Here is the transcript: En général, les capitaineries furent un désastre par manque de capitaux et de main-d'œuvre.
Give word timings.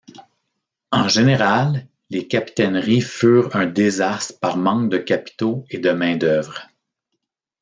En 0.91 1.07
général, 1.07 1.85
les 2.09 2.27
capitaineries 2.27 3.01
furent 3.01 3.55
un 3.55 3.67
désastre 3.67 4.39
par 4.39 4.57
manque 4.57 4.89
de 4.89 4.97
capitaux 4.97 5.63
et 5.69 5.77
de 5.77 5.91
main-d'œuvre. 5.91 6.71